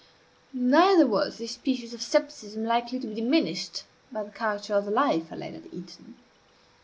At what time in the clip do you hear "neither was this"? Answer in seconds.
0.55-1.51